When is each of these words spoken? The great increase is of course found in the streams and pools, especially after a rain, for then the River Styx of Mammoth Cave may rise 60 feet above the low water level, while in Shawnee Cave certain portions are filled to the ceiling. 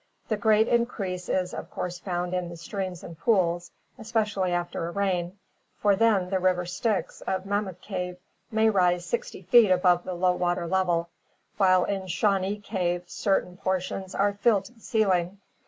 The 0.29 0.35
great 0.35 0.67
increase 0.67 1.29
is 1.29 1.53
of 1.53 1.69
course 1.69 1.99
found 1.99 2.33
in 2.33 2.49
the 2.49 2.57
streams 2.57 3.03
and 3.03 3.15
pools, 3.15 3.69
especially 3.99 4.51
after 4.51 4.87
a 4.87 4.91
rain, 4.91 5.37
for 5.77 5.95
then 5.95 6.31
the 6.31 6.39
River 6.39 6.65
Styx 6.65 7.21
of 7.27 7.45
Mammoth 7.45 7.81
Cave 7.81 8.17
may 8.49 8.67
rise 8.67 9.05
60 9.05 9.43
feet 9.43 9.69
above 9.69 10.03
the 10.03 10.15
low 10.15 10.33
water 10.33 10.65
level, 10.65 11.09
while 11.57 11.83
in 11.83 12.07
Shawnee 12.07 12.59
Cave 12.61 13.03
certain 13.05 13.57
portions 13.57 14.15
are 14.15 14.33
filled 14.33 14.65
to 14.65 14.73
the 14.73 14.79
ceiling. 14.79 15.37